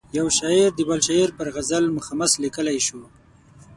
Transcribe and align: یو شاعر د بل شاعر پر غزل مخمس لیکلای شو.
یو 0.17 0.27
شاعر 0.37 0.69
د 0.75 0.79
بل 0.89 0.99
شاعر 1.07 1.29
پر 1.37 1.47
غزل 1.55 1.85
مخمس 1.97 2.31
لیکلای 2.43 2.79
شو. 2.87 3.01